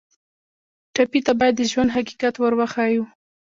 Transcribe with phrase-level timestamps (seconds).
[0.93, 3.03] ټپي ته باید د ژوند حقیقت ور وښیو.